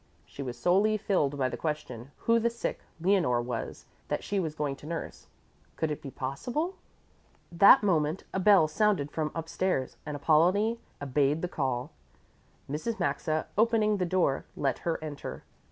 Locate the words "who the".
2.25-2.49